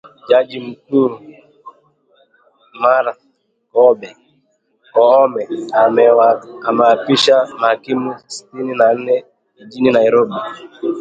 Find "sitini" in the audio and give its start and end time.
8.33-8.73